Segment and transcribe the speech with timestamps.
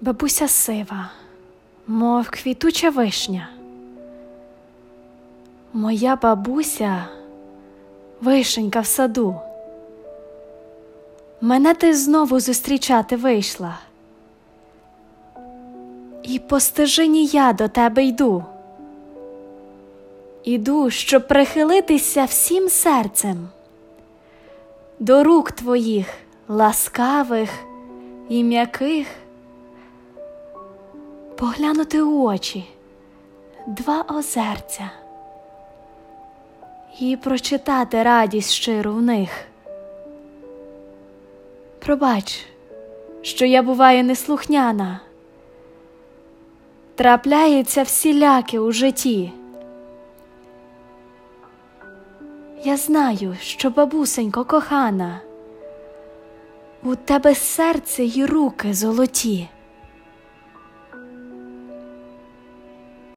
[0.00, 1.10] Бабуся сива,
[1.86, 3.48] мов квітуча вишня.
[5.72, 7.04] Моя бабуся
[8.20, 9.40] вишенька в саду.
[11.40, 13.78] Мене ти знову зустрічати вийшла.
[16.22, 18.44] І по стежині я до тебе йду.
[20.44, 23.48] Іду, щоб прихилитися всім серцем
[24.98, 26.06] до рук твоїх
[26.48, 27.50] ласкавих
[28.28, 29.06] і м'яких,
[31.40, 32.64] поглянути у очі,
[33.66, 34.90] два озерця
[37.00, 39.30] і прочитати радість щиру в них.
[41.78, 42.46] Пробач,
[43.22, 45.00] що я буваю неслухняна,
[46.94, 49.32] трапляється всіляке у житті.
[52.64, 55.20] Я знаю, що бабусенько кохана,
[56.82, 59.48] у тебе серце й руки золоті.